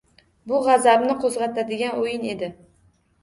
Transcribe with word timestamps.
Bu 0.51 0.61
g`azabni 0.67 1.17
qo`zg`atadigan 1.25 2.01
o`yin 2.05 2.27
edi 2.31 2.49